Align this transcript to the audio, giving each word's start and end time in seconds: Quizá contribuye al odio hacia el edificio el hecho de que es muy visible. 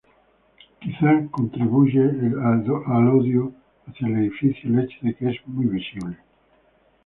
Quizá 0.79 1.27
contribuye 1.29 2.01
al 2.09 3.07
odio 3.11 3.53
hacia 3.85 4.07
el 4.07 4.15
edificio 4.15 4.67
el 4.71 4.79
hecho 4.85 4.97
de 5.03 5.13
que 5.13 5.29
es 5.29 5.37
muy 5.47 5.67
visible. 5.67 6.17